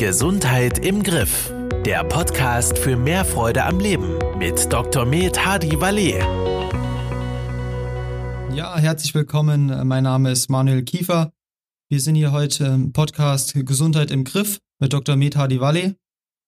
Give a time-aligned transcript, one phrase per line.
[0.00, 1.52] Gesundheit im Griff.
[1.84, 5.04] Der Podcast für mehr Freude am Leben mit Dr.
[5.04, 6.22] Med Hadi Valet.
[8.56, 9.86] Ja, herzlich willkommen.
[9.86, 11.34] Mein Name ist Manuel Kiefer.
[11.90, 15.16] Wir sind hier heute im Podcast Gesundheit im Griff mit Dr.
[15.16, 15.96] Med Hadi Valet.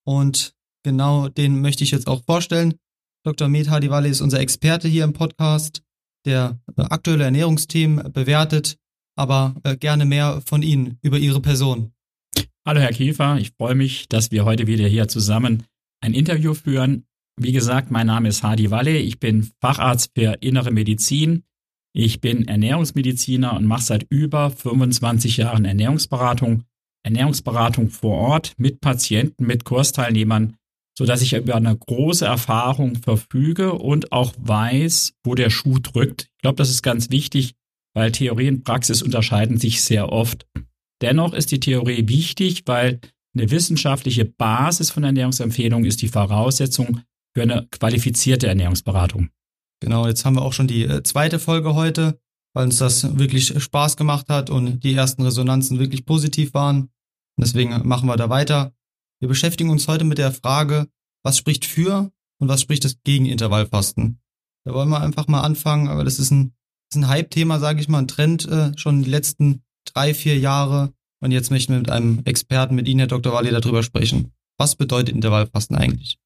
[0.06, 2.76] Und genau den möchte ich jetzt auch vorstellen.
[3.22, 3.48] Dr.
[3.48, 5.82] Med Hadi Valet ist unser Experte hier im Podcast,
[6.24, 8.78] der aktuelle Ernährungsthemen bewertet,
[9.14, 11.92] aber äh, gerne mehr von Ihnen über Ihre Person.
[12.66, 15.64] Hallo Herr Kiefer, ich freue mich, dass wir heute wieder hier zusammen
[16.00, 17.04] ein Interview führen.
[17.36, 21.44] Wie gesagt, mein Name ist Hadi Walle, ich bin Facharzt für innere Medizin.
[21.94, 26.64] Ich bin Ernährungsmediziner und mache seit über 25 Jahren Ernährungsberatung.
[27.04, 30.56] Ernährungsberatung vor Ort mit Patienten, mit Kursteilnehmern,
[30.96, 36.28] so dass ich über eine große Erfahrung verfüge und auch weiß, wo der Schuh drückt.
[36.36, 37.54] Ich glaube, das ist ganz wichtig,
[37.94, 40.46] weil Theorie und Praxis unterscheiden sich sehr oft.
[41.02, 43.00] Dennoch ist die Theorie wichtig, weil
[43.34, 47.00] eine wissenschaftliche Basis von Ernährungsempfehlungen ist die Voraussetzung
[47.34, 49.30] für eine qualifizierte Ernährungsberatung.
[49.80, 52.20] Genau, jetzt haben wir auch schon die äh, zweite Folge heute,
[52.54, 56.90] weil uns das wirklich Spaß gemacht hat und die ersten Resonanzen wirklich positiv waren.
[57.36, 58.72] Deswegen machen wir da weiter.
[59.20, 60.86] Wir beschäftigen uns heute mit der Frage,
[61.24, 64.20] was spricht für und was spricht das gegen Intervallfasten.
[64.64, 66.54] Da wollen wir einfach mal anfangen, aber das ist ein,
[66.94, 70.92] ein Hype-Thema, sage ich mal, ein Trend äh, schon die letzten drei, vier Jahre.
[71.20, 73.32] Und jetzt möchten wir mit einem Experten, mit Ihnen, Herr Dr.
[73.32, 74.32] Walli, darüber sprechen.
[74.58, 76.18] Was bedeutet Intervallfasten eigentlich?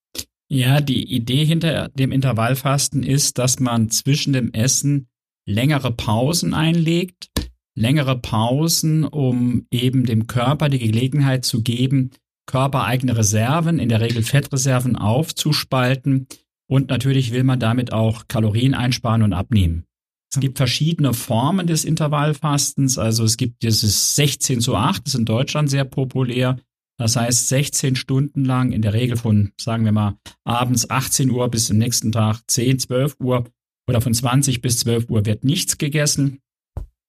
[0.48, 5.08] Ja, die Idee hinter dem Intervallfasten ist, dass man zwischen dem Essen
[5.44, 7.30] längere Pausen einlegt.
[7.74, 12.10] Längere Pausen, um eben dem Körper die Gelegenheit zu geben,
[12.46, 16.26] körpereigene Reserven, in der Regel Fettreserven aufzuspalten.
[16.68, 19.84] Und natürlich will man damit auch Kalorien einsparen und abnehmen.
[20.32, 22.98] Es gibt verschiedene Formen des Intervallfastens.
[22.98, 26.58] Also es gibt dieses 16 zu 8, das ist in Deutschland sehr populär.
[26.98, 31.48] Das heißt 16 Stunden lang, in der Regel von, sagen wir mal, abends 18 Uhr
[31.50, 33.44] bis zum nächsten Tag 10, 12 Uhr
[33.88, 36.40] oder von 20 bis 12 Uhr wird nichts gegessen.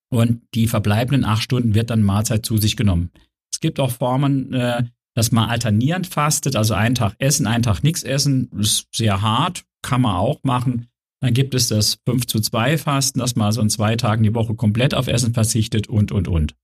[0.09, 3.11] Und die verbleibenden acht Stunden wird dann Mahlzeit zu sich genommen.
[3.51, 4.83] Es gibt auch Formen, äh,
[5.15, 8.49] dass man alternierend fastet, also einen Tag essen, einen Tag nichts essen.
[8.57, 10.87] Ist sehr hart, kann man auch machen.
[11.21, 14.35] Dann gibt es das 5 zu 2 Fasten, dass man also in zwei Tagen die
[14.35, 16.55] Woche komplett auf Essen verzichtet und, und, und.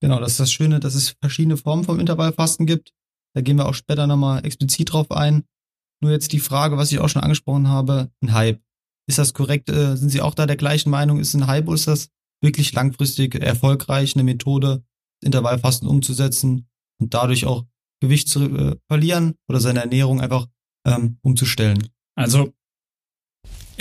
[0.00, 2.92] Genau, das ist das Schöne, dass es verschiedene Formen vom Intervallfasten gibt.
[3.34, 5.44] Da gehen wir auch später nochmal explizit drauf ein.
[6.02, 8.60] Nur jetzt die Frage, was ich auch schon angesprochen habe, ein Hype.
[9.06, 9.68] Ist das korrekt?
[9.68, 11.18] Äh, sind Sie auch da der gleichen Meinung?
[11.18, 12.08] Ist ein Hype oder ist das
[12.42, 14.82] wirklich langfristig erfolgreich, eine Methode,
[15.22, 16.68] Intervallfasten umzusetzen
[16.98, 17.66] und dadurch auch
[18.00, 20.46] Gewicht zu äh, verlieren oder seine Ernährung einfach
[20.86, 21.88] ähm, umzustellen?
[22.14, 22.54] Also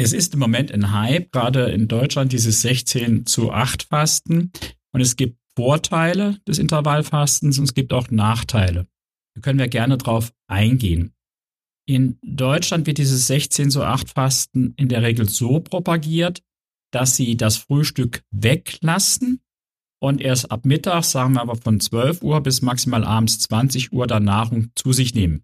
[0.02, 4.52] es ist im Moment ein Hype, gerade in Deutschland dieses 16 zu 8 Fasten.
[4.94, 8.88] Und es gibt Vorteile des Intervallfastens und es gibt auch Nachteile.
[9.36, 11.14] Da können wir gerne drauf eingehen.
[11.86, 16.42] In Deutschland wird dieses 16 zu 8 Fasten in der Regel so propagiert,
[16.92, 19.42] dass sie das Frühstück weglassen
[20.02, 24.08] und erst ab Mittag, sagen wir aber von 12 Uhr bis maximal abends 20 Uhr
[24.08, 25.44] dann Nahrung zu sich nehmen.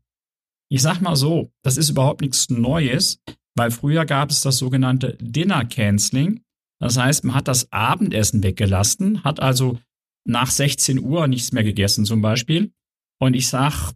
[0.69, 3.19] Ich sag mal so, das ist überhaupt nichts Neues,
[3.55, 6.41] weil früher gab es das sogenannte Dinner Canceling.
[6.79, 9.79] Das heißt, man hat das Abendessen weggelassen, hat also
[10.27, 12.71] nach 16 Uhr nichts mehr gegessen zum Beispiel.
[13.19, 13.93] Und ich sag,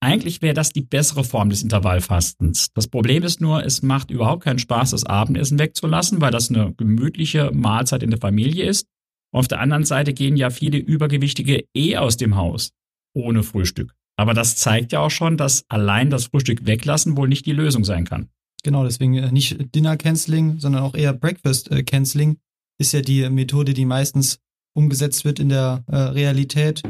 [0.00, 2.68] eigentlich wäre das die bessere Form des Intervallfastens.
[2.74, 6.74] Das Problem ist nur, es macht überhaupt keinen Spaß, das Abendessen wegzulassen, weil das eine
[6.74, 8.86] gemütliche Mahlzeit in der Familie ist.
[9.32, 12.70] Auf der anderen Seite gehen ja viele Übergewichtige eh aus dem Haus
[13.16, 13.94] ohne Frühstück.
[14.16, 17.84] Aber das zeigt ja auch schon, dass allein das Frühstück weglassen wohl nicht die Lösung
[17.84, 18.28] sein kann.
[18.64, 22.38] Genau, deswegen äh, nicht Dinner Canceling, sondern auch eher Breakfast äh, Canceling
[22.80, 24.40] ist ja die Methode, die meistens
[24.74, 26.82] umgesetzt wird in der äh, Realität.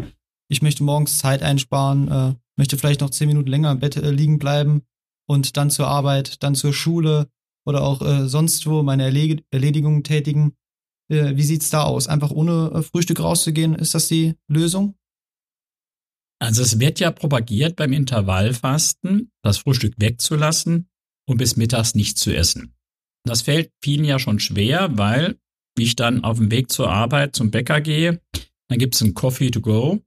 [0.48, 4.10] Ich möchte morgens Zeit einsparen, äh, möchte vielleicht noch zehn Minuten länger im Bett äh,
[4.10, 4.82] liegen bleiben
[5.28, 7.28] und dann zur Arbeit, dann zur Schule
[7.66, 10.54] oder auch äh, sonst wo meine Erled Erledigungen tätigen.
[11.10, 12.06] Äh, wie sieht's da aus?
[12.06, 14.94] Einfach ohne äh, Frühstück rauszugehen, ist das die Lösung?
[16.38, 20.88] Also es wird ja propagiert beim Intervallfasten, das Frühstück wegzulassen
[21.28, 22.74] und bis mittags nichts zu essen.
[23.26, 25.38] Das fällt vielen ja schon schwer, weil,
[25.76, 28.20] wie ich dann auf dem Weg zur Arbeit zum Bäcker gehe,
[28.68, 30.00] dann gibt es ein Coffee to go.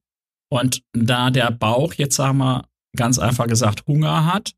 [0.50, 4.54] Und da der Bauch jetzt, sagen wir, ganz einfach gesagt, Hunger hat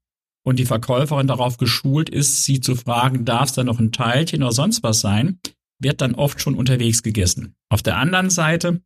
[0.46, 4.44] und die Verkäuferin darauf geschult ist, sie zu fragen, darf es da noch ein Teilchen
[4.44, 5.40] oder sonst was sein,
[5.82, 7.56] wird dann oft schon unterwegs gegessen.
[7.70, 8.82] Auf der anderen Seite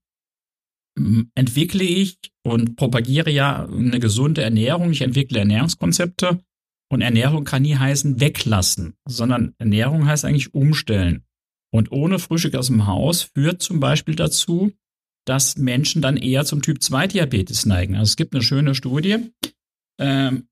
[1.36, 4.92] entwickle ich und propagiere ja eine gesunde Ernährung.
[4.92, 6.40] Ich entwickle Ernährungskonzepte
[6.94, 11.24] und Ernährung kann nie heißen weglassen, sondern Ernährung heißt eigentlich umstellen.
[11.72, 14.72] Und ohne Frühstück aus dem Haus führt zum Beispiel dazu,
[15.26, 17.96] dass Menschen dann eher zum Typ 2 Diabetes neigen.
[17.96, 19.32] Also es gibt eine schöne Studie
[20.00, 20.48] ähm,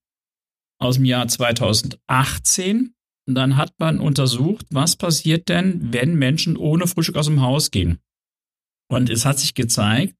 [0.80, 2.96] aus dem Jahr 2018.
[3.28, 7.70] Und dann hat man untersucht, was passiert denn, wenn Menschen ohne Frühstück aus dem Haus
[7.70, 8.00] gehen.
[8.90, 10.16] Und es hat sich gezeigt,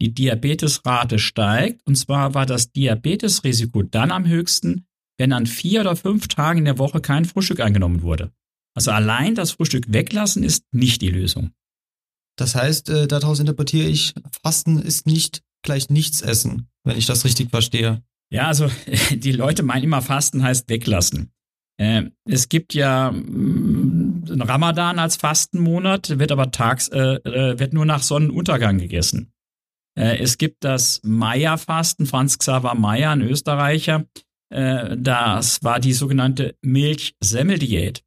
[0.00, 1.80] die Diabetesrate steigt.
[1.86, 4.86] Und zwar war das Diabetesrisiko dann am höchsten,
[5.18, 8.32] wenn an vier oder fünf Tagen in der Woche kein Frühstück eingenommen wurde.
[8.74, 11.52] Also allein das Frühstück weglassen ist nicht die Lösung.
[12.36, 17.24] Das heißt, äh, daraus interpretiere ich, Fasten ist nicht gleich nichts essen, wenn ich das
[17.24, 18.02] richtig verstehe.
[18.30, 18.70] Ja, also
[19.10, 21.32] die Leute meinen immer, Fasten heißt weglassen.
[21.78, 27.86] Äh, es gibt ja mm, Ramadan als Fastenmonat, wird aber tags, äh, äh, wird nur
[27.86, 29.32] nach Sonnenuntergang gegessen.
[29.98, 34.04] Äh, es gibt das Maya-Fasten, Franz Xaver Meyer, ein Österreicher.
[34.50, 38.02] Äh, das war die sogenannte Milch-Semmel-Diät.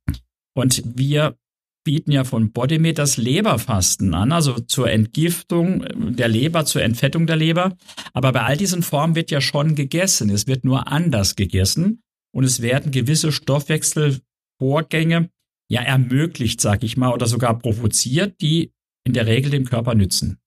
[0.55, 1.37] Und wir
[1.85, 7.37] bieten ja von Bodymed das Leberfasten an, also zur Entgiftung der Leber, zur Entfettung der
[7.37, 7.75] Leber.
[8.13, 10.29] Aber bei all diesen Formen wird ja schon gegessen.
[10.29, 15.29] Es wird nur anders gegessen und es werden gewisse Stoffwechselvorgänge
[15.69, 18.71] ja ermöglicht, sag ich mal, oder sogar provoziert, die
[19.05, 20.37] in der Regel dem Körper nützen.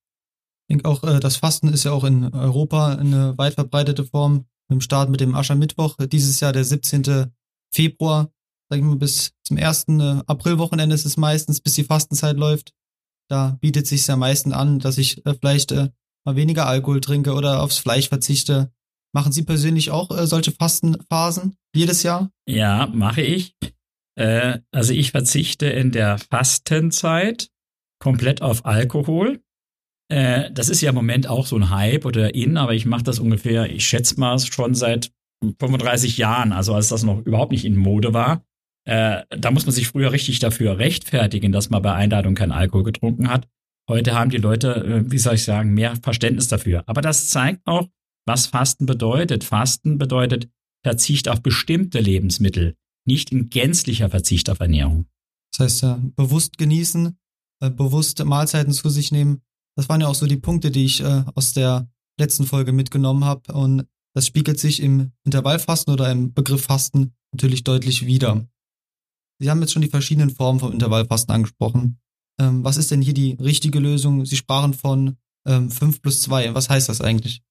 [0.67, 4.45] Ich denke auch, äh, das Fasten ist ja auch in Europa eine weit verbreitete Form.
[4.73, 7.31] Mit dem Start mit dem Aschermittwoch, dieses Jahr der 17.
[7.71, 8.31] Februar,
[8.69, 12.73] sag ich mal, bis zum ersten äh, Aprilwochenende ist es meistens, bis die Fastenzeit läuft.
[13.29, 15.71] Da bietet sich ja meistens an, dass ich äh, vielleicht
[16.25, 18.71] mal weniger Alkohol trinke oder aufs Fleisch verzichte.
[19.13, 22.31] Machen Sie persönlich auch solche Fastenphasen jedes Jahr?
[22.47, 23.55] Ja, mache ich.
[24.15, 27.49] also ich verzichte in der Fastenzeit
[27.99, 29.39] komplett auf Alkohol.
[30.13, 33.01] Äh, das ist ja im Moment auch so ein Hype oder in, aber ich mache
[33.01, 35.11] das ungefähr, ich schätze mal, schon seit
[35.59, 38.43] 35 Jahren, also als das noch überhaupt nicht in Mode war.
[38.85, 42.83] Äh, da muss man sich früher richtig dafür rechtfertigen, dass man bei Einladung keinen Alkohol
[42.83, 43.47] getrunken hat.
[43.89, 46.83] Heute haben die Leute, äh, wie soll ich sagen, mehr Verständnis dafür.
[46.85, 47.87] Aber das zeigt auch,
[48.27, 49.43] was Fasten bedeutet.
[49.43, 50.47] Fasten bedeutet
[50.83, 52.75] Verzicht auf bestimmte Lebensmittel,
[53.05, 55.07] nicht in gänzlicher Verzicht auf Ernährung.
[55.53, 57.17] Das heißt ja, bewusst genießen,
[57.61, 59.41] äh, bewusst Mahlzeiten zu sich nehmen,
[59.75, 61.87] das waren ja auch so die Punkte, die ich äh, aus der
[62.19, 63.53] letzten Folge mitgenommen habe.
[63.53, 68.45] Und das spiegelt sich im Intervallfasten oder im Begriff Fasten natürlich deutlich wieder.
[69.39, 71.99] Sie haben jetzt schon die verschiedenen Formen vom Intervallfasten angesprochen.
[72.39, 74.25] Ähm, was ist denn hier die richtige Lösung?
[74.25, 75.17] Sie sprachen von
[75.47, 76.53] ähm, 5 plus 2.
[76.53, 77.41] Was heißt das eigentlich?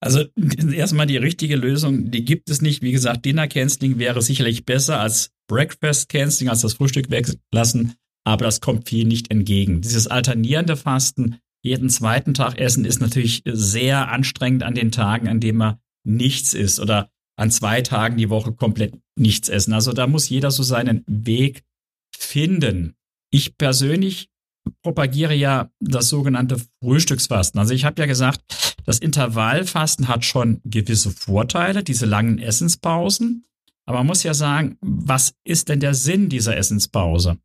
[0.00, 0.24] Also
[0.72, 2.82] erstmal die richtige Lösung, die gibt es nicht.
[2.82, 7.94] Wie gesagt, Dinner Canceling wäre sicherlich besser als Breakfast Canceling, als das Frühstück weglassen,
[8.24, 9.80] aber das kommt viel nicht entgegen.
[9.80, 15.40] Dieses alternierende Fasten jeden zweiten Tag essen ist natürlich sehr anstrengend an den Tagen, an
[15.40, 19.72] denen man nichts isst oder an zwei Tagen die Woche komplett nichts essen.
[19.72, 21.62] Also da muss jeder so seinen Weg
[22.14, 22.94] finden.
[23.30, 24.28] Ich persönlich
[24.82, 27.58] propagiere ja das sogenannte Frühstücksfasten.
[27.58, 28.40] Also ich habe ja gesagt,
[28.84, 33.44] das Intervallfasten hat schon gewisse Vorteile, diese langen Essenspausen.
[33.86, 37.38] Aber man muss ja sagen, was ist denn der Sinn dieser Essenspause?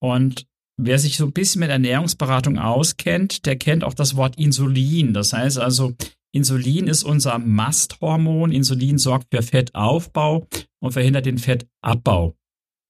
[0.00, 0.46] Und
[0.84, 5.14] Wer sich so ein bisschen mit Ernährungsberatung auskennt, der kennt auch das Wort Insulin.
[5.14, 5.94] Das heißt also,
[6.32, 8.50] Insulin ist unser Masthormon.
[8.50, 10.48] Insulin sorgt für Fettaufbau
[10.80, 12.34] und verhindert den Fettabbau.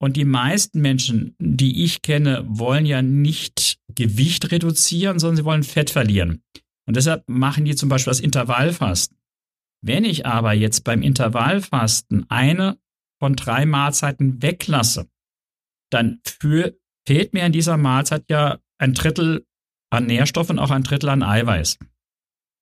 [0.01, 5.63] Und die meisten Menschen, die ich kenne, wollen ja nicht Gewicht reduzieren, sondern sie wollen
[5.63, 6.43] Fett verlieren.
[6.87, 9.19] Und deshalb machen die zum Beispiel das Intervallfasten.
[9.85, 12.79] Wenn ich aber jetzt beim Intervallfasten eine
[13.21, 15.09] von drei Mahlzeiten weglasse,
[15.91, 19.45] dann für, fehlt mir in dieser Mahlzeit ja ein Drittel
[19.91, 21.79] an Nährstoffen, auch ein Drittel an Eiweiß.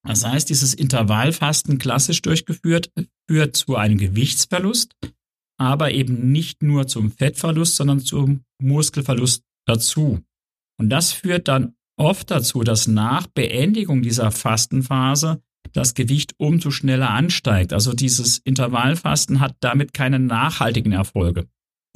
[0.06, 2.90] Das heißt, dieses Intervallfasten klassisch durchgeführt
[3.28, 4.96] führt zu einem Gewichtsverlust,
[5.58, 10.20] aber eben nicht nur zum Fettverlust, sondern zum Muskelverlust dazu.
[10.78, 15.42] Und das führt dann oft dazu, dass nach Beendigung dieser Fastenphase
[15.72, 17.72] das Gewicht umso schneller ansteigt.
[17.72, 21.46] Also dieses Intervallfasten hat damit keine nachhaltigen Erfolge.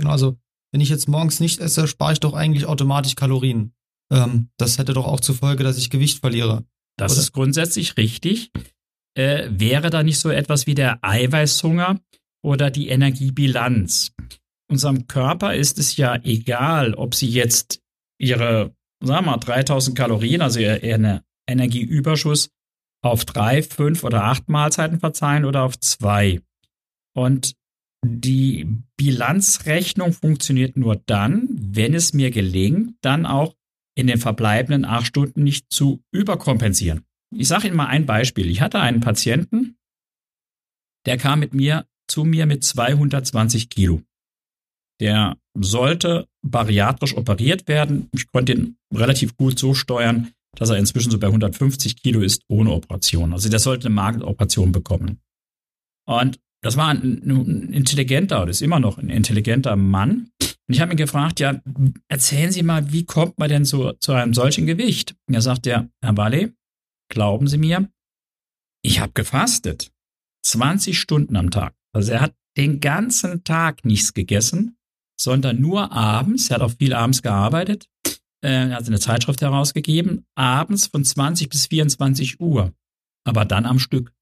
[0.05, 0.37] Also
[0.75, 3.73] wenn ich jetzt morgens nicht esse, spare ich doch eigentlich automatisch Kalorien.
[4.13, 6.65] Ähm, das hätte doch auch zur Folge, dass ich Gewicht verliere.
[6.99, 7.21] Das oder?
[7.21, 8.51] ist grundsätzlich richtig.
[9.17, 12.01] Äh, wäre da nicht so etwas wie der Eiweißhunger
[12.43, 14.15] oder die Energiebilanz?
[14.69, 17.81] Unserem Körper ist es ja egal, ob sie jetzt
[18.19, 22.49] ihre, sagen wir mal, 3000 Kalorien, also ihren Energieüberschuss
[23.01, 26.41] auf drei, fünf oder acht Mahlzeiten verzeihen oder auf zwei.
[27.15, 27.55] Und
[28.05, 33.55] die Bilanzrechnung funktioniert nur dann, wenn es mir gelingt, dann auch
[33.97, 37.05] in den verbleibenden acht Stunden nicht zu überkompensieren.
[37.37, 38.51] Ich sage Ihnen mal ein Beispiel.
[38.51, 39.77] Ich hatte einen Patienten,
[41.07, 44.03] der kam mit mir zu mir mit 220 Kilo.
[45.01, 48.09] Der sollte bariatrisch operiert werden.
[48.13, 52.43] Ich konnte ihn relativ gut so steuern, dass er inzwischen so bei 150 Kilo ist
[52.49, 53.33] ohne Operation.
[53.33, 55.21] Also der sollte eine Magenoperation bekommen.
[56.07, 60.31] Und das war ein, ein intelligenter, oder ist immer noch ein intelligenter Mann.
[60.41, 61.61] Und ich habe ihn gefragt, ja,
[62.09, 65.15] erzählen Sie mal, wie kommt man denn so zu einem solchen Gewicht?
[65.29, 66.55] Und er sagt ja, Herr Walle,
[67.11, 67.91] glauben Sie mir,
[68.83, 69.93] ich habe gefastet.
[70.47, 71.75] 20 Stunden am Tag.
[71.93, 74.79] Also er hat den ganzen Tag nichts gegessen,
[75.21, 77.89] sondern nur abends, er hat auch viel abends gearbeitet,
[78.43, 82.73] äh, er hat eine Zeitschrift herausgegeben, abends von 20 bis 24 Uhr,
[83.27, 84.15] aber dann am Stück.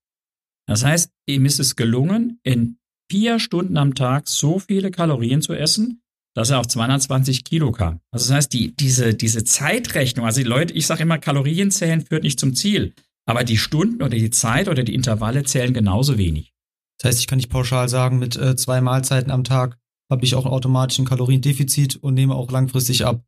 [0.66, 2.78] Das heißt, ihm ist es gelungen, in
[3.10, 6.02] vier Stunden am Tag so viele Kalorien zu essen,
[6.34, 8.00] dass er auf 220 Kilo kam.
[8.10, 12.22] Also das heißt, die, diese, diese Zeitrechnung, also die Leute, ich sage immer, Kalorienzählen führt
[12.22, 12.94] nicht zum Ziel,
[13.26, 16.52] aber die Stunden oder die Zeit oder die Intervalle zählen genauso wenig.
[16.98, 19.78] Das heißt, ich kann nicht pauschal sagen, mit äh, zwei Mahlzeiten am Tag
[20.10, 23.24] habe ich auch automatisch ein Kaloriendefizit und nehme auch langfristig ab.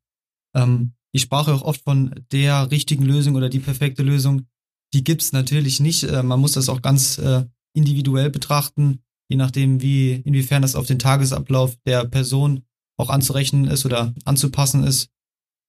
[0.54, 4.46] Ähm, ich sprach auch oft von der richtigen Lösung oder die perfekte Lösung.
[4.94, 6.04] Die gibt's natürlich nicht.
[6.04, 10.86] Äh, man muss das auch ganz äh, individuell betrachten, je nachdem, wie, inwiefern das auf
[10.86, 12.62] den Tagesablauf der Person
[12.96, 15.10] auch anzurechnen ist oder anzupassen ist.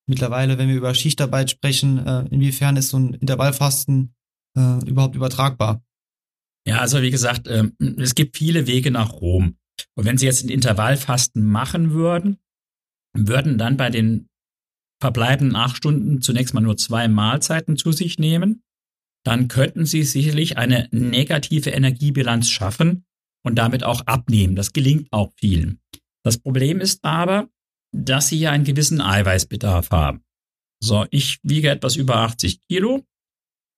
[0.07, 4.13] Mittlerweile, wenn wir über Schichtarbeit sprechen, äh, inwiefern ist so ein Intervallfasten
[4.55, 5.83] äh, überhaupt übertragbar?
[6.67, 9.57] Ja, also wie gesagt, äh, es gibt viele Wege nach Rom.
[9.95, 12.37] Und wenn Sie jetzt ein Intervallfasten machen würden,
[13.13, 14.29] würden dann bei den
[15.01, 18.63] verbleibenden acht Stunden zunächst mal nur zwei Mahlzeiten zu sich nehmen,
[19.25, 23.05] dann könnten Sie sicherlich eine negative Energiebilanz schaffen
[23.43, 24.55] und damit auch abnehmen.
[24.55, 25.79] Das gelingt auch vielen.
[26.23, 27.49] Das Problem ist aber,
[27.91, 30.23] dass Sie ja einen gewissen Eiweißbedarf haben.
[30.81, 33.03] So, ich wiege etwas über 80 Kilo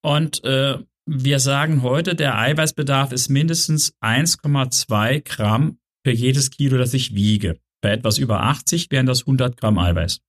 [0.03, 0.77] und äh,
[1.09, 7.59] wir sagen heute, der Eiweißbedarf ist mindestens 1,2 Gramm für jedes Kilo, das ich wiege.
[7.81, 10.19] Bei etwas über 80 wären das 100 Gramm Eiweiß.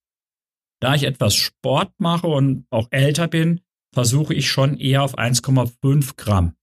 [0.81, 3.59] Da ich etwas Sport mache und auch älter bin,
[3.93, 6.53] versuche ich schon eher auf 1,5 Gramm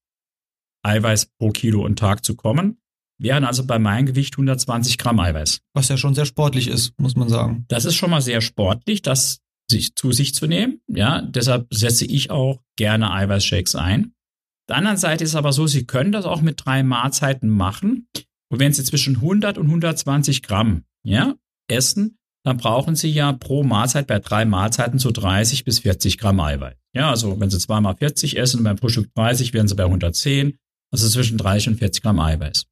[0.87, 2.79] Eiweiß pro Kilo und Tag zu kommen.
[3.19, 5.61] Wären also bei meinem Gewicht 120 Gramm Eiweiß.
[5.75, 7.65] Was ja schon sehr sportlich ist, muss man sagen.
[7.69, 10.81] Das ist schon mal sehr sportlich, das sich zu sich zu nehmen.
[10.87, 14.05] Ja, deshalb setze ich auch gerne Eiweißshakes ein.
[14.05, 18.09] Auf der anderen Seite ist aber so, Sie können das auch mit drei Mahlzeiten machen.
[18.49, 21.35] Und wenn Sie zwischen 100 und 120 Gramm ja,
[21.69, 26.39] essen, dann brauchen Sie ja pro Mahlzeit bei drei Mahlzeiten so 30 bis 40 Gramm
[26.39, 26.77] Eiweiß.
[26.95, 30.57] Ja, also wenn Sie zweimal 40 essen und beim Frühstück 30, wären Sie bei 110,
[30.93, 32.67] also zwischen 30 und 40 Gramm Eiweiß.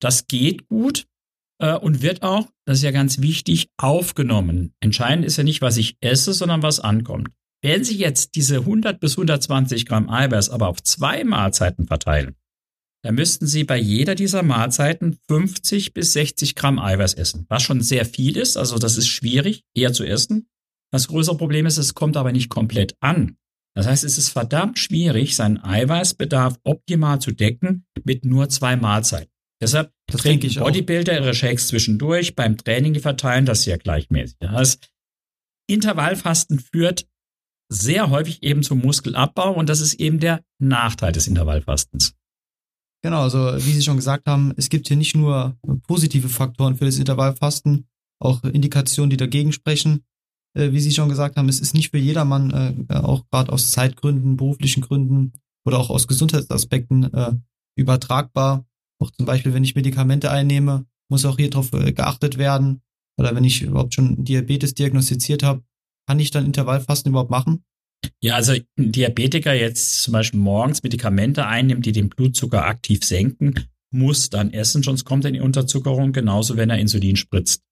[0.00, 1.06] Das geht gut
[1.60, 4.74] äh, und wird auch, das ist ja ganz wichtig, aufgenommen.
[4.80, 7.28] Entscheidend ist ja nicht, was ich esse, sondern was ankommt.
[7.62, 12.34] Wenn Sie jetzt diese 100 bis 120 Gramm Eiweiß aber auf zwei Mahlzeiten verteilen,
[13.02, 17.80] da müssten Sie bei jeder dieser Mahlzeiten 50 bis 60 Gramm Eiweiß essen, was schon
[17.80, 18.56] sehr viel ist.
[18.56, 20.48] Also das ist schwierig, eher zu essen.
[20.92, 23.36] Das größere Problem ist, es kommt aber nicht komplett an.
[23.74, 29.32] Das heißt, es ist verdammt schwierig, seinen Eiweißbedarf optimal zu decken mit nur zwei Mahlzeiten.
[29.60, 32.34] Deshalb das trinken Bodybuilder ihre Shakes zwischendurch.
[32.36, 34.36] Beim Training, die verteilen das sehr gleichmäßig.
[34.40, 34.90] Das heißt,
[35.68, 37.06] Intervallfasten führt
[37.68, 42.14] sehr häufig eben zum Muskelabbau und das ist eben der Nachteil des Intervallfastens.
[43.04, 45.56] Genau, also wie Sie schon gesagt haben, es gibt hier nicht nur
[45.88, 47.86] positive Faktoren für das Intervallfasten,
[48.20, 50.04] auch Indikationen, die dagegen sprechen.
[50.54, 53.72] Äh, wie Sie schon gesagt haben, es ist nicht für jedermann, äh, auch gerade aus
[53.72, 55.32] Zeitgründen, beruflichen Gründen
[55.66, 57.32] oder auch aus Gesundheitsaspekten äh,
[57.76, 58.64] übertragbar.
[59.00, 62.82] Auch zum Beispiel, wenn ich Medikamente einnehme, muss auch hier drauf geachtet werden.
[63.18, 65.62] Oder wenn ich überhaupt schon Diabetes diagnostiziert habe,
[66.06, 67.64] kann ich dann Intervallfasten überhaupt machen?
[68.20, 73.54] Ja, also ein Diabetiker jetzt zum Beispiel morgens Medikamente einnimmt, die den Blutzucker aktiv senken,
[73.92, 77.62] muss dann essen, sonst kommt er in die Unterzuckerung, genauso wenn er Insulin spritzt.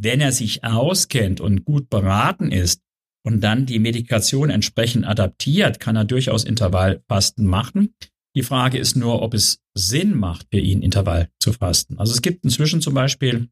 [0.00, 2.82] Wenn er sich auskennt und gut beraten ist
[3.24, 7.94] und dann die Medikation entsprechend adaptiert, kann er durchaus Intervallfasten machen.
[8.36, 11.98] Die Frage ist nur, ob es Sinn macht, für ihn Intervall zu fasten.
[11.98, 13.48] Also es gibt inzwischen zum Beispiel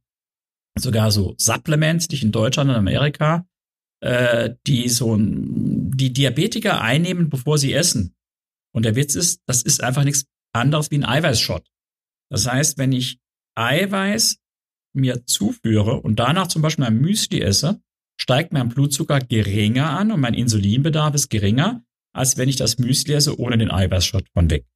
[0.76, 3.46] sogar so Supplements, nicht in Deutschland und Amerika,
[4.02, 8.14] äh, die so die Diabetiker einnehmen, bevor sie essen.
[8.74, 11.64] Und der Witz ist, das ist einfach nichts anderes wie ein Eiweißshot.
[12.30, 13.20] Das heißt, wenn ich
[13.54, 14.38] Eiweiß
[14.94, 17.80] mir zuführe und danach zum Beispiel ein Müsli esse,
[18.20, 23.14] steigt mein Blutzucker geringer an und mein Insulinbedarf ist geringer, als wenn ich das Müsli
[23.14, 24.66] esse ohne den Eiweißshot von weg.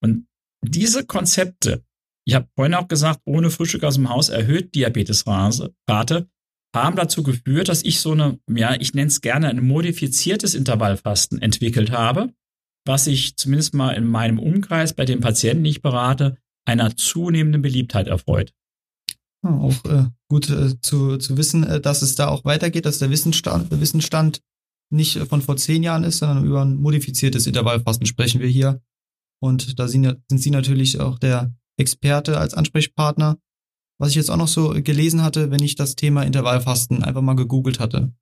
[0.00, 0.26] Und
[0.62, 1.84] diese Konzepte,
[2.26, 6.28] ich habe vorhin auch gesagt, ohne Frühstück aus dem Haus erhöht Diabetesrate,
[6.74, 11.40] haben dazu geführt, dass ich so eine, ja, ich nenne es gerne ein modifiziertes Intervallfasten
[11.40, 12.32] entwickelt habe,
[12.84, 17.62] was sich zumindest mal in meinem Umkreis bei den Patienten, die ich berate, einer zunehmenden
[17.62, 18.52] Beliebtheit erfreut.
[19.42, 23.10] auch äh, gut äh, zu, zu wissen, äh, dass es da auch weitergeht, dass der
[23.10, 24.42] Wissensstand, der Wissensstand
[24.90, 28.82] nicht von vor zehn Jahren ist, sondern über ein modifiziertes Intervallfasten sprechen wir hier.
[29.40, 33.38] Und da sind, sind Sie natürlich auch der Experte als Ansprechpartner.
[34.00, 37.34] Was ich jetzt auch noch so gelesen hatte, wenn ich das Thema Intervallfasten einfach mal
[37.34, 38.12] gegoogelt hatte.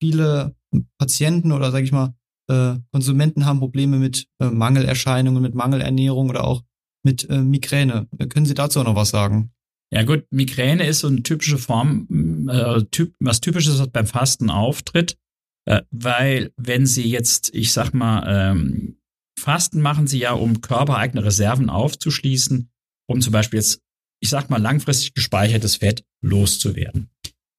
[0.00, 0.56] Viele
[0.98, 2.14] Patienten oder sage ich mal
[2.48, 6.62] äh, Konsumenten haben Probleme mit äh, Mangelerscheinungen, mit Mangelernährung oder auch
[7.04, 8.08] mit äh, Migräne.
[8.28, 9.52] Können Sie dazu auch noch was sagen?
[9.92, 14.50] Ja gut, Migräne ist so eine typische Form, äh, typ, was typisches was beim Fasten
[14.50, 15.18] auftritt,
[15.66, 18.96] äh, weil wenn Sie jetzt, ich sag mal, ähm,
[19.38, 22.70] Fasten machen Sie ja, um körpereigene Reserven aufzuschließen,
[23.06, 23.80] um zum Beispiel jetzt,
[24.22, 27.10] ich sag mal, langfristig gespeichertes Fett loszuwerden.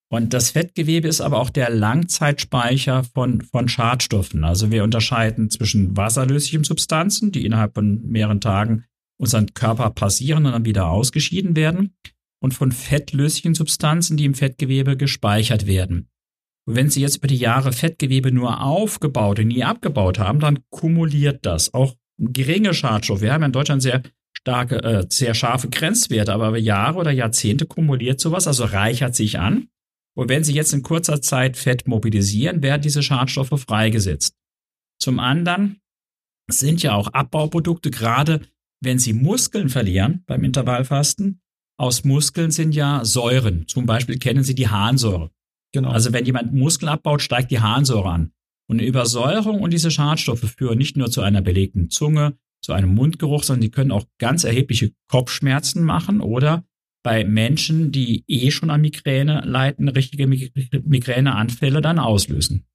[0.10, 4.44] Und das Fettgewebe ist aber auch der Langzeitspeicher von, von Schadstoffen.
[4.44, 8.86] Also wir unterscheiden zwischen wasserlöslichen Substanzen, die innerhalb von mehreren Tagen
[9.20, 11.96] unseren Körper passieren und dann wieder ausgeschieden werden,
[12.42, 16.10] und von fettlöslichen Substanzen, die im Fettgewebe gespeichert werden.
[16.66, 20.60] Und wenn Sie jetzt über die Jahre Fettgewebe nur aufgebaut und nie abgebaut haben, dann
[20.70, 21.74] kumuliert das.
[21.74, 23.22] Auch geringe Schadstoffe.
[23.22, 24.04] Wir haben in Deutschland sehr
[24.44, 29.40] starke, äh, sehr scharfe Grenzwerte, aber über Jahre oder Jahrzehnte kumuliert sowas, also reichert sich
[29.40, 29.70] an.
[30.16, 34.36] Und wenn Sie jetzt in kurzer Zeit Fett mobilisieren, werden diese Schadstoffe freigesetzt.
[35.00, 35.80] Zum anderen
[36.52, 38.42] sind ja auch Abbauprodukte, gerade
[38.82, 41.40] wenn Sie Muskeln verlieren beim Intervallfasten,
[41.80, 43.66] aus Muskeln sind ja Säuren.
[43.68, 45.32] Zum Beispiel kennen Sie die Harnsäure.
[45.72, 45.90] Genau.
[45.90, 48.32] Also wenn jemand Muskeln abbaut, steigt die Harnsäure an.
[48.70, 52.94] Und eine Übersäuerung und diese Schadstoffe führen nicht nur zu einer belegten Zunge, zu einem
[52.94, 56.64] Mundgeruch, sondern die können auch ganz erhebliche Kopfschmerzen machen oder
[57.04, 62.66] bei Menschen, die eh schon an Migräne leiden, richtige Migräneanfälle dann auslösen.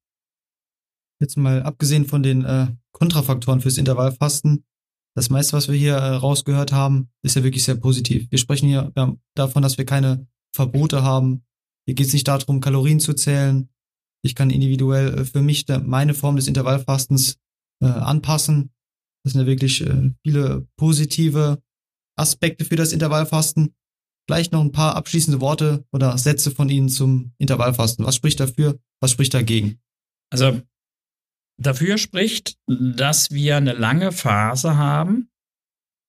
[1.21, 4.65] Jetzt mal abgesehen von den äh, Kontrafaktoren fürs Intervallfasten,
[5.19, 8.31] das meiste, was wir hier äh, rausgehört haben, ist ja wirklich sehr positiv.
[8.31, 11.45] Wir sprechen hier ja, davon, dass wir keine Verbote haben.
[11.87, 13.69] Hier geht es nicht darum, Kalorien zu zählen.
[14.23, 17.39] Ich kann individuell äh, für mich meine Form des Intervallfastens
[17.83, 18.71] äh, anpassen.
[19.29, 21.63] Das sind ja wirklich äh, viele positive
[22.17, 23.75] Aspekte für das Intervallfasten.
[24.27, 28.07] Vielleicht noch ein paar abschließende Worte oder Sätze von Ihnen zum Intervallfasten.
[28.07, 28.79] Was spricht dafür?
[29.03, 29.81] Was spricht dagegen?
[30.31, 30.63] Also
[31.61, 35.29] dafür spricht, dass wir eine lange Phase haben,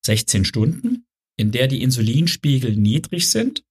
[0.06, 1.06] 16 Stunden,
[1.38, 3.66] in der die Insulinspiegel niedrig sind.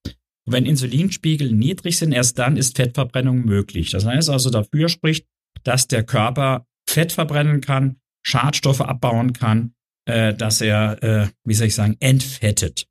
[0.46, 3.92] Und wenn Insulinspiegel niedrig sind, erst dann ist Fettverbrennung möglich.
[3.92, 5.26] Das heißt also dafür spricht,
[5.64, 9.74] dass der Körper Fett verbrennen kann, Schadstoffe abbauen kann,
[10.06, 12.86] äh, dass er, äh, wie soll ich sagen, entfettet.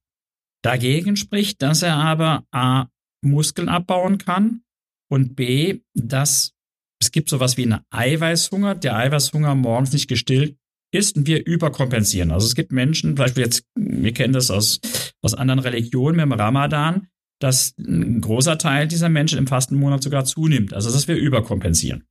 [0.64, 2.88] Dagegen spricht, dass er aber A,
[3.22, 4.62] Muskeln abbauen kann
[5.10, 6.54] und B, dass
[7.00, 10.58] es gibt sowas wie einen Eiweißhunger, der Eiweißhunger morgens nicht gestillt
[10.92, 12.32] ist und wir überkompensieren.
[12.32, 14.80] Also es gibt Menschen, Beispiel jetzt, wir kennen das aus,
[15.22, 17.08] aus anderen Religionen mit dem Ramadan,
[17.40, 20.74] dass ein großer Teil dieser Menschen im Fastenmonat sogar zunimmt.
[20.74, 22.06] Also dass wir überkompensieren.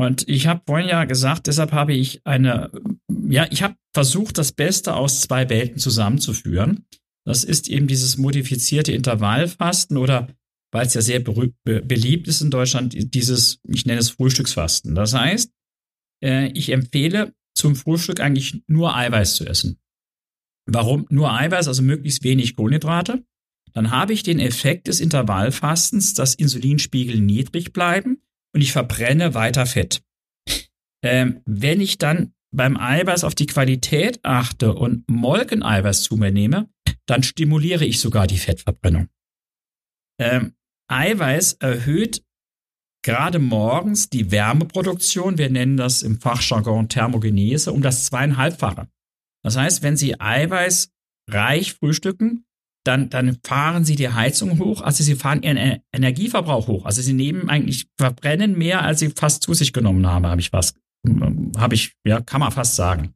[0.00, 2.70] Und ich habe vorhin ja gesagt, deshalb habe ich eine,
[3.28, 6.86] ja, ich habe versucht, das Beste aus zwei Welten zusammenzuführen.
[7.26, 10.28] Das ist eben dieses modifizierte Intervallfasten oder
[10.72, 14.94] weil es ja sehr be beliebt ist in Deutschland, dieses, ich nenne es Frühstücksfasten.
[14.94, 15.52] Das heißt,
[16.24, 19.80] äh, ich empfehle zum Frühstück eigentlich nur Eiweiß zu essen.
[20.64, 23.22] Warum nur Eiweiß, also möglichst wenig Kohlenhydrate?
[23.74, 28.22] Dann habe ich den Effekt des Intervallfastens, dass Insulinspiegel niedrig bleiben
[28.54, 30.02] und ich verbrenne weiter Fett.
[31.02, 36.68] Ähm, wenn ich dann beim Eiweiß auf die Qualität achte und Molkeneiweiß zu mir nehme,
[37.06, 39.08] dann stimuliere ich sogar die Fettverbrennung.
[40.18, 40.54] Ähm,
[40.88, 42.24] Eiweiß erhöht
[43.02, 48.88] gerade morgens die Wärmeproduktion, wir nennen das im Fachjargon Thermogenese, um das zweieinhalbfache.
[49.42, 50.92] Das heißt, wenn Sie Eiweiß
[51.30, 52.44] reich frühstücken,
[52.84, 56.86] dann, dann fahren Sie die Heizung hoch, also Sie fahren Ihren Energieverbrauch hoch.
[56.86, 60.52] Also Sie nehmen eigentlich, verbrennen mehr, als Sie fast zu sich genommen haben, habe ich
[60.52, 60.74] was,
[61.58, 63.14] habe ich, ja, kann man fast sagen.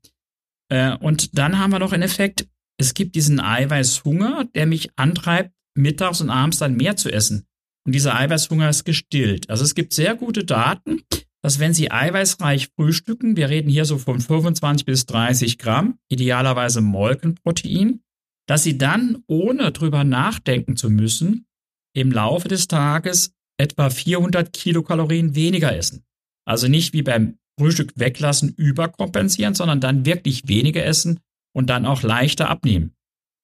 [0.71, 2.47] Äh, und dann haben wir noch einen Effekt,
[2.79, 7.47] es gibt diesen Eiweißhunger, der mich antreibt, mittags und abends dann mehr zu essen.
[7.87, 9.51] Und dieser Eiweißhunger ist gestillt.
[9.51, 11.03] Also es gibt sehr gute Daten,
[11.43, 16.81] dass wenn Sie eiweißreich frühstücken, wir reden hier so von 25 bis 30 Gramm, idealerweise
[16.81, 18.01] Molkenprotein,
[18.47, 21.47] dass Sie dann, ohne drüber nachdenken zu müssen,
[21.95, 26.05] im Laufe des Tages etwa 400 Kilokalorien weniger essen.
[26.47, 31.21] Also nicht wie beim Frühstück weglassen überkompensieren, sondern dann wirklich weniger essen
[31.55, 32.95] und dann auch leichter abnehmen.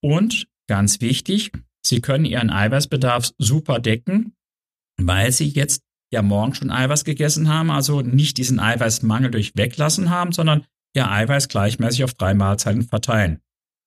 [0.03, 1.51] Und ganz wichtig,
[1.83, 4.33] Sie können Ihren Eiweißbedarf super decken,
[4.97, 10.09] weil Sie jetzt ja morgen schon Eiweiß gegessen haben, also nicht diesen Eiweißmangel durch Weglassen
[10.09, 13.39] haben, sondern Ihr Eiweiß gleichmäßig auf drei Mahlzeiten verteilen.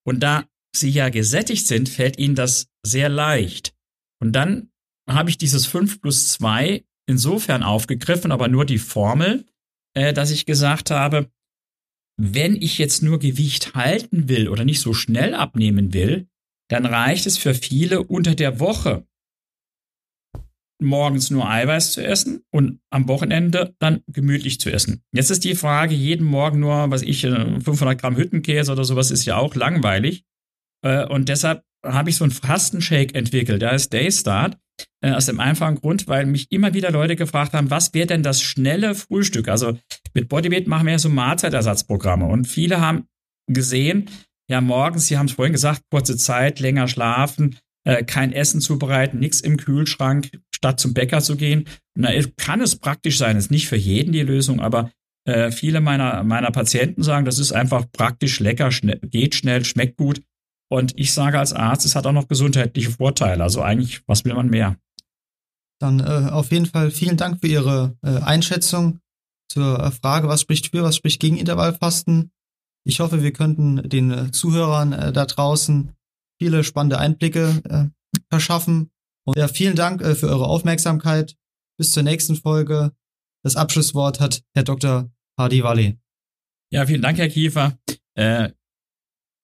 [0.07, 0.44] Und da
[0.77, 3.75] Sie ja gesättigt sind, fällt Ihnen das sehr leicht.
[4.21, 4.71] Und dann
[5.09, 9.45] habe ich dieses 5 plus 2 insofern aufgegriffen, aber nur die Formel,
[9.95, 11.31] äh, dass ich gesagt habe,
[12.17, 16.29] wenn ich jetzt nur Gewicht halten will oder nicht so schnell abnehmen will,
[16.71, 19.07] dann reicht es für viele unter der Woche
[20.81, 25.03] morgens nur Eiweiß zu essen und am Wochenende dann gemütlich zu essen.
[25.13, 29.11] Jetzt ist die Frage, jeden Morgen nur, was ich, 500 äh, Gramm Hüttenkäse oder sowas
[29.11, 30.25] ist ja auch langweilig.
[30.85, 34.57] Äh, und deshalb habe ich so einen Fastenshake entwickelt, der heißt Daystart.
[35.01, 38.23] Äh, aus dem einfachen Grund, weil mich immer wieder Leute gefragt haben, was wäre denn
[38.23, 39.49] das schnelle Frühstück?
[39.49, 39.79] Also
[40.14, 43.07] mit Bodyweight machen wir ja so Mahlzeitersatzprogramme und viele haben
[43.47, 44.11] gesehen,
[44.49, 49.18] ja morgens, Sie haben es vorhin gesagt, kurze Zeit, länger schlafen, äh, kein Essen zubereiten,
[49.18, 51.66] nichts im Kühlschrank, statt zum Bäcker zu gehen.
[51.94, 54.90] Na, kann es praktisch sein, ist nicht für jeden die Lösung, aber
[55.27, 59.97] äh, viele meiner, meiner Patienten sagen, das ist einfach praktisch lecker, schnell, geht schnell, schmeckt
[59.97, 60.20] gut.
[60.70, 63.42] Und ich sage als Arzt, es hat auch noch gesundheitliche Vorteile.
[63.42, 64.77] Also eigentlich, was will man mehr?
[65.81, 69.00] Dann äh, auf jeden Fall vielen Dank für Ihre äh, Einschätzung
[69.48, 72.33] zur äh, Frage, was spricht für, was spricht gegen Intervallfasten.
[72.87, 75.92] Ich hoffe, wir könnten den äh, Zuhörern äh, da draußen
[76.40, 78.90] viele spannende Einblicke äh, verschaffen.
[79.27, 81.37] Und ja, vielen Dank äh, für eure Aufmerksamkeit.
[81.77, 82.92] Bis zur nächsten Folge.
[83.42, 85.11] Das Abschlusswort hat Herr Dr.
[85.38, 85.98] Hardy Walli.
[86.70, 87.79] Ja, vielen Dank, Herr Kiefer.
[88.14, 88.50] Äh,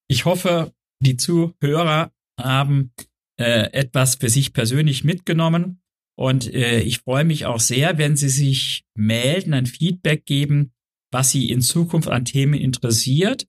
[0.09, 2.93] ich hoffe, die Zuhörer haben
[3.39, 5.83] äh, etwas für sich persönlich mitgenommen.
[6.17, 10.73] Und äh, ich freue mich auch sehr, wenn Sie sich melden, ein Feedback geben,
[11.11, 13.47] was Sie in Zukunft an Themen interessiert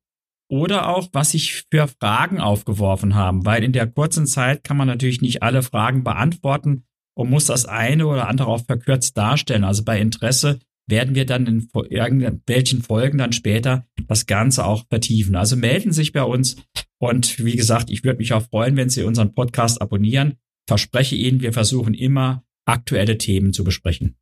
[0.49, 4.87] oder auch, was sich für Fragen aufgeworfen haben, weil in der kurzen Zeit kann man
[4.87, 6.83] natürlich nicht alle Fragen beantworten
[7.13, 9.63] und muss das eine oder andere auch verkürzt darstellen.
[9.63, 15.35] Also bei Interesse werden wir dann in irgendwelchen Folgen dann später das Ganze auch vertiefen.
[15.35, 16.57] Also melden sich bei uns
[17.01, 20.35] und wie gesagt, ich würde mich auch freuen, wenn Sie unseren Podcast abonnieren.
[20.67, 24.15] Verspreche Ihnen, wir versuchen immer aktuelle Themen zu besprechen.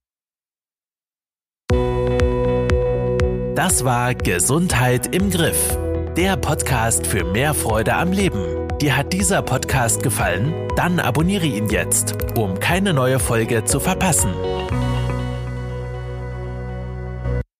[3.55, 5.77] Das war Gesundheit im Griff
[6.19, 8.67] der Podcast für mehr Freude am Leben.
[8.81, 10.53] Dir hat dieser Podcast gefallen?
[10.75, 14.33] Dann abonniere ihn jetzt, um keine neue Folge zu verpassen.